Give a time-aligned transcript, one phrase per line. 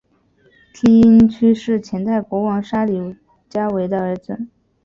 [0.73, 3.17] 梯因屈是前代国王沙里
[3.47, 4.47] 伽维的儿子。